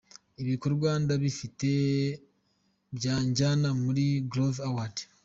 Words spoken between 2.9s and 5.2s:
byanjyana muri Groove Awards.